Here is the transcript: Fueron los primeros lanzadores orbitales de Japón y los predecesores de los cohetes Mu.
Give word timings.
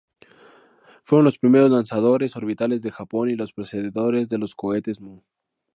Fueron 1.03 1.25
los 1.25 1.37
primeros 1.37 1.69
lanzadores 1.69 2.35
orbitales 2.35 2.81
de 2.81 2.89
Japón 2.89 3.29
y 3.29 3.35
los 3.35 3.53
predecesores 3.53 4.27
de 4.29 4.39
los 4.39 4.55
cohetes 4.55 4.99
Mu. 4.99 5.21